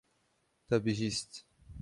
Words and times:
Te 0.67 0.75
bihîst. 0.83 1.31